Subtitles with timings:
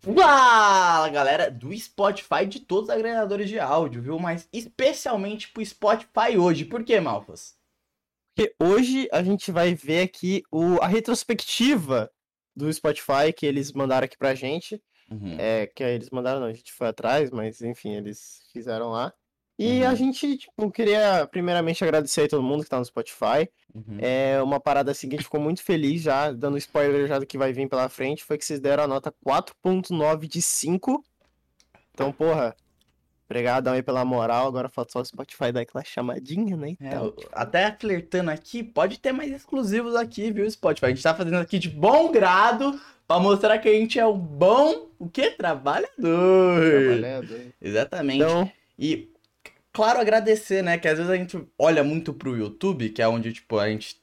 [0.00, 4.18] Fala, galera do Spotify de todos os agregadores de áudio, viu?
[4.18, 6.64] Mas especialmente pro Spotify hoje.
[6.64, 7.56] Por que, Malfas?
[8.34, 12.10] Porque hoje a gente vai ver aqui o, a retrospectiva
[12.54, 14.80] do Spotify que eles mandaram aqui pra gente.
[15.10, 15.36] Uhum.
[15.38, 19.12] É, que eles mandaram, não, a gente foi atrás, mas enfim, eles fizeram lá.
[19.58, 19.96] E a Uhum.
[19.96, 23.48] gente, tipo, queria primeiramente agradecer a todo mundo que tá no Spotify.
[23.74, 23.98] Uhum.
[23.98, 27.26] É uma parada assim que a gente ficou muito feliz já, dando spoiler já do
[27.26, 31.04] que vai vir pela frente, foi que vocês deram a nota 4.9 de 5.
[31.92, 32.54] Então, porra,
[33.28, 34.46] obrigadão aí pela moral.
[34.46, 36.76] Agora falta só o Spotify dar aquela chamadinha, né?
[36.80, 40.86] É, Então, eu- até flertando aqui, pode ter mais exclusivos aqui, viu, Spotify?
[40.86, 44.16] A gente tá fazendo aqui de bom grado pra mostrar que a gente é um
[44.16, 45.32] bom, o quê?
[45.32, 45.90] Trabalhador.
[46.70, 47.40] trabalhador.
[47.60, 48.22] Exatamente.
[48.22, 49.08] Então, E,
[49.72, 50.78] claro, agradecer, né?
[50.78, 53.96] Que às vezes a gente olha muito pro YouTube, que é onde, tipo, a gente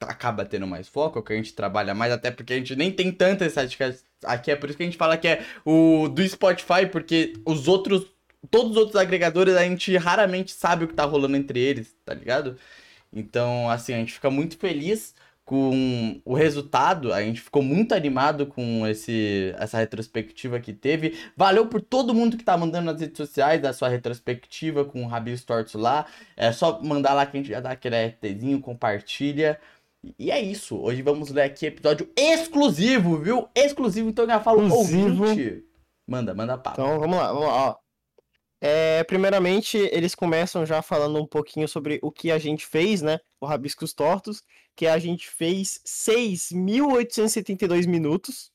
[0.00, 3.10] acaba tendo mais foco, que a gente trabalha mais, até porque a gente nem tem
[3.10, 6.86] tantas estatísticas aqui, é por isso que a gente fala que é o do Spotify,
[6.90, 8.06] porque os outros,
[8.50, 12.14] todos os outros agregadores, a gente raramente sabe o que tá rolando entre eles, tá
[12.14, 12.58] ligado?
[13.12, 15.14] Então, assim, a gente fica muito feliz
[15.46, 21.16] com o resultado, a gente ficou muito animado com esse, essa retrospectiva que teve.
[21.36, 25.06] Valeu por todo mundo que tá mandando nas redes sociais a sua retrospectiva com o
[25.06, 26.04] Rabis Tortos lá.
[26.36, 29.56] É só mandar lá que a gente já dá aquele RTzinho, compartilha.
[30.18, 30.76] E é isso.
[30.76, 33.48] Hoje vamos ler aqui episódio exclusivo, viu?
[33.54, 35.22] Exclusivo, então eu já falo Exclusivo.
[35.26, 35.64] ouvinte.
[36.08, 36.80] Manda, manda papo.
[36.80, 37.85] então vamos lá, vamos lá, ó.
[38.60, 43.20] É, primeiramente, eles começam já falando um pouquinho sobre o que a gente fez, né?
[43.40, 44.42] O Rabiscos Tortos,
[44.74, 48.50] que a gente fez 6.872 minutos,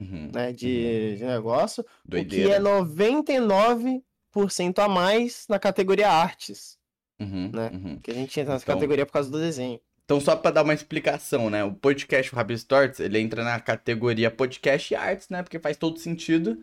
[0.00, 1.82] Uhum, né, de, de negócio.
[1.82, 2.54] O que Doideira.
[2.54, 6.76] é 99% a mais na categoria artes.
[7.20, 7.70] Uhum, né?
[7.72, 7.98] uhum.
[8.00, 9.78] Que a gente entra nessa Então- categoria por causa do desenho.
[10.04, 11.62] Então, só pra dar uma explicação, né?
[11.62, 15.42] O podcast o Rabis Torts, ele entra na categoria podcast e artes, né?
[15.42, 16.58] Porque faz todo sentido.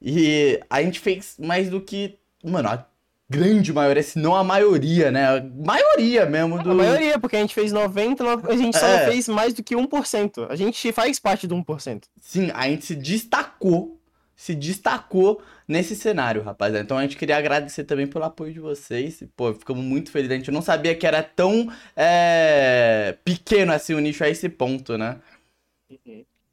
[0.00, 2.16] E a gente fez mais do que,
[2.50, 2.86] mano, a
[3.28, 5.26] grande maioria, se não a maioria, né?
[5.26, 6.70] A maioria mesmo do...
[6.70, 9.10] A maioria, porque a gente fez 99%, a gente só É.
[9.10, 10.46] fez mais do que 1%.
[10.48, 12.04] A gente faz parte do 1%.
[12.20, 14.00] Sim, a gente se destacou,
[14.36, 16.84] se destacou nesse cenário, rapaziada.
[16.84, 19.20] Então a gente queria agradecer também pelo apoio de vocês.
[19.20, 20.32] E, Pô, ficamos muito felizes.
[20.32, 24.96] A gente não sabia que era tão é, pequeno assim o nicho a esse ponto,
[24.96, 25.16] né?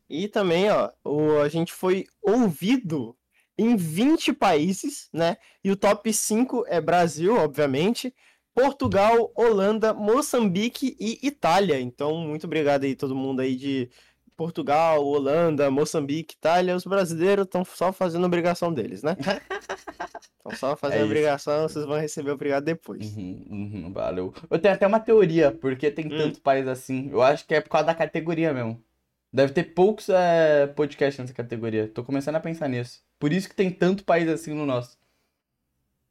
[0.10, 3.16] E também, ó, o, a gente foi ouvido
[3.58, 5.38] em 20 países, né?
[5.64, 8.14] E o top 5 é Brasil, obviamente,
[8.54, 11.80] Portugal, Holanda, Moçambique e Itália.
[11.80, 13.90] Então, muito obrigado aí todo mundo aí de
[14.36, 16.76] Portugal, Holanda, Moçambique, Itália.
[16.76, 19.16] Os brasileiros estão só fazendo a obrigação deles, né?
[20.46, 23.16] Estão só fazendo É a obrigação, vocês vão receber obrigado depois.
[23.16, 24.34] Uhum, uhum, valeu.
[24.50, 26.18] Eu tenho até uma teoria, porque tem Hum.
[26.18, 27.10] tantos países assim.
[27.10, 28.84] Eu acho que é por causa da categoria mesmo.
[29.34, 31.88] Deve ter poucos é, podcasts nessa categoria.
[31.88, 33.04] Tô começando a pensar nisso.
[33.18, 34.96] Por isso que tem tanto país assim no nosso.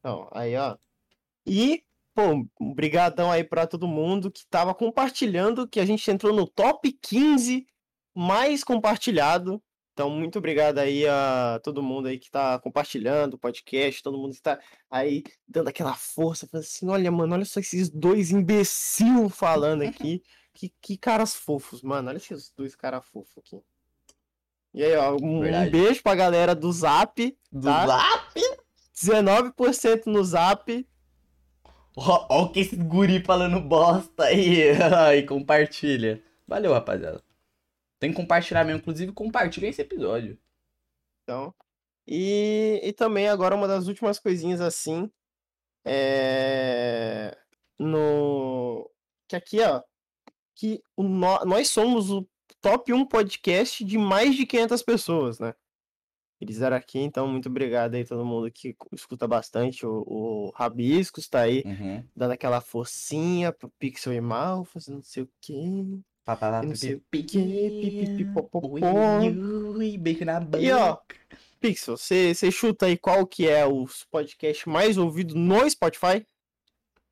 [0.01, 0.77] Então, aí, ó.
[1.47, 2.45] E, pô,
[2.75, 7.65] brigadão aí pra todo mundo que tava compartilhando, que a gente entrou no top 15
[8.13, 9.63] mais compartilhado.
[9.93, 14.35] Então, muito obrigado aí a todo mundo aí que tá compartilhando o podcast, todo mundo
[14.35, 14.59] que tá
[14.91, 20.21] aí dando aquela força, falando assim, olha, mano, olha só esses dois imbecil falando aqui.
[20.55, 22.09] Que, que caras fofos, mano.
[22.09, 23.63] Olha esses dois caras fofos aqui.
[24.75, 27.87] E aí, ó, um, um beijo pra galera do Zap, Do Tá.
[27.87, 28.41] Zap?
[28.95, 30.89] 19% no Zap.
[31.95, 34.71] Ó o que esse guri falando bosta aí.
[35.09, 36.23] Aí, compartilha.
[36.47, 37.23] Valeu, rapaziada.
[37.99, 38.81] Tem que compartilhar mesmo.
[38.81, 40.39] Inclusive, compartilha esse episódio.
[41.23, 41.55] Então,
[42.07, 45.11] e, e também agora uma das últimas coisinhas assim,
[45.85, 47.37] é
[47.79, 48.91] no
[49.29, 49.83] que aqui, ó,
[50.55, 52.27] que o nó- nós somos o
[52.61, 55.55] top 1 podcast de mais de 500 pessoas, né?
[56.41, 59.87] Eles eram aqui, então muito obrigado aí todo mundo que escuta bastante.
[59.87, 62.05] O, o Rabiscos tá aí Uhum.
[62.17, 65.55] dando aquela forcinha pro Pixel e Mal, fazendo não sei o quê.
[65.55, 66.03] Eu
[66.69, 67.37] não sei o quê,
[69.77, 70.59] ui, beijo na boca.
[70.63, 70.99] E ó,
[71.61, 76.27] Pixel, você chuta aí qual que é o podcast mais ouvido no Spotify?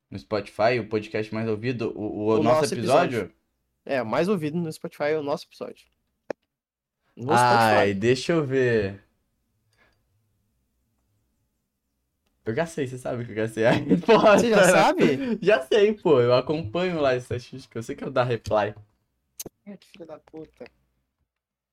[0.09, 3.19] No Spotify, o podcast mais ouvido, o, o O nosso nosso episódio?
[3.19, 3.40] episódio.
[3.85, 5.87] É, o mais ouvido no Spotify é o nosso episódio.
[7.15, 7.37] No Ai,
[7.89, 7.99] Spotify.
[7.99, 9.03] deixa eu ver.
[12.43, 14.37] Eu já sei, você sabe que eu já sei a resposta.
[14.39, 15.39] Você já sabe?
[15.41, 16.19] Já sei, pô.
[16.19, 17.77] Eu acompanho lá essa estatística.
[17.77, 18.73] Eu sei que eu dar reply.
[19.65, 20.65] É, que filho da puta.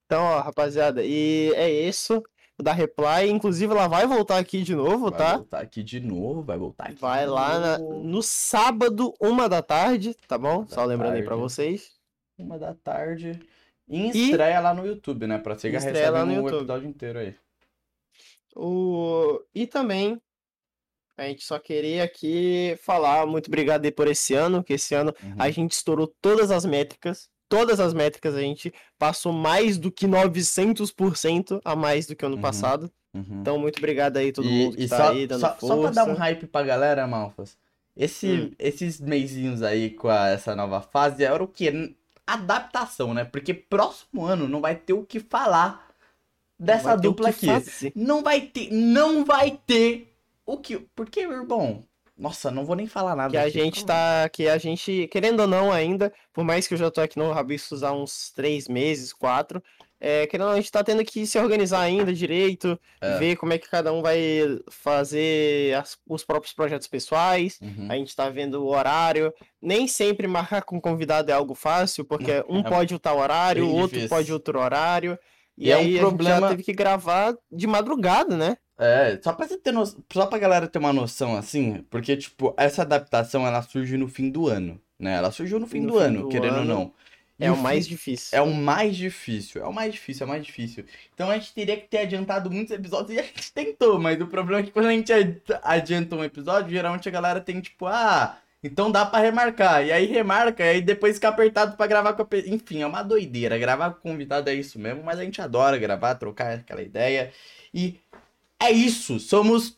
[0.07, 2.15] Então, ó, rapaziada, e é isso.
[2.57, 3.29] Vou dar reply.
[3.31, 5.37] Inclusive, ela vai voltar aqui de novo, Vai tá?
[5.37, 7.01] voltar aqui de novo, vai voltar aqui.
[7.01, 10.65] Vai de lá na- no sábado, uma da tarde, tá bom?
[10.65, 11.43] Da Só lembrando aí pra tarde.
[11.43, 11.98] vocês.
[12.39, 13.39] Uma da tarde.
[13.89, 15.39] E E- estreia lá no YouTube, né?
[15.39, 16.59] Pra você já Estreia recebe lá no um YouTube.
[16.59, 17.35] episódio inteiro aí.
[18.55, 19.41] O...
[19.55, 20.21] E também,
[21.17, 25.15] a gente só queria aqui falar muito obrigado aí por esse ano, que esse ano
[25.23, 25.35] Uhum.
[25.39, 27.29] a gente estourou todas as métricas.
[27.49, 32.37] Todas as métricas a gente passou mais do que 900% a mais do que ano
[32.37, 32.43] Uhum.
[32.43, 32.91] passado.
[33.15, 33.39] Uhum.
[33.41, 35.67] Então, muito obrigado aí todo E- mundo que e tá só, aí dando só, força.
[35.67, 37.57] só pra dar um hype pra galera, Malfas.
[37.97, 38.53] Esse, Hum.
[38.59, 41.97] Esses meizinhos aí com a- essa nova fase era o quê?
[42.29, 43.25] Adaptação, né?
[43.25, 45.89] Porque próximo ano não vai ter o que falar
[46.59, 47.47] dessa dupla aqui.
[47.47, 47.93] fazer.
[47.95, 50.15] Não vai ter, não vai ter
[50.45, 50.79] o que.
[50.95, 51.85] Porque, bom,
[52.17, 53.31] nossa, não vou nem falar nada.
[53.31, 53.51] Que a aqui.
[53.51, 54.29] gente tá.
[54.29, 57.31] Que a gente, querendo ou não, ainda, por mais que eu já tô aqui no
[57.31, 59.63] Rabiscos há uns três meses, quatro,
[60.01, 63.19] é, querendo ou não, a gente tá tendo que se organizar ainda direito, É.
[63.19, 64.19] ver como é que cada um vai
[64.71, 67.59] fazer as- os próprios projetos pessoais.
[67.61, 67.89] Uhum.
[67.91, 69.33] A gente tá vendo o horário.
[69.61, 73.67] Nem sempre marcar com convidado é algo fácil, porque um é pode o tal horário,
[73.67, 74.09] o outro difícil.
[74.09, 75.19] pode outro horário.
[75.57, 78.57] E, E é um aí a gente problema- já teve que gravar de madrugada, né?
[78.79, 79.85] É, só pra você ter no...
[79.85, 84.31] só pra galera ter uma noção assim, porque, tipo, essa adaptação ela surge no fim
[84.31, 85.15] do ano, né?
[85.17, 86.65] Ela surgiu no fim No do fim ano, do querendo ou ano.
[86.75, 86.93] não.
[87.41, 88.37] É o mais difícil.
[88.37, 90.85] É o mais difícil, é o mais difícil, é o mais difícil.
[91.15, 94.27] Então a gente teria que ter adiantado muitos episódios e a gente tentou, mas o
[94.27, 97.87] problema é que quando a gente ad- adianta um episódio, geralmente a galera tem tipo,
[97.87, 99.87] ah, então dá pra remarcar.
[99.87, 102.45] E aí remarca, e aí depois fica apertado pra gravar com a pe...
[102.49, 103.57] Enfim, é uma doideira.
[103.57, 107.33] Gravar com convidado é isso mesmo, mas a gente adora gravar, trocar aquela ideia.
[107.73, 108.01] E
[108.61, 109.78] é isso, somos.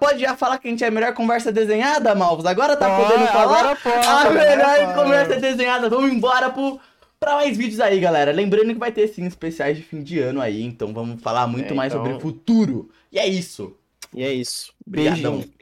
[0.00, 2.44] Pode já falar que a gente é a melhor conversa desenhada, Malvos?
[2.46, 3.58] Agora tá podendo Pode, falar?
[3.60, 4.06] Agora pode.
[4.06, 4.94] A melhor pode.
[4.94, 5.88] conversa desenhada.
[5.88, 6.80] Vamos embora pro,
[7.20, 8.32] pra mais vídeos aí, galera.
[8.32, 11.72] Lembrando que vai ter sim especiais de fim de ano aí, então vamos falar muito
[11.72, 12.90] É, mais então- sobre o futuro.
[13.12, 13.76] E é isso.
[14.14, 14.72] E é isso.
[14.86, 15.32] Obrigadão.
[15.38, 15.55] Beijinho.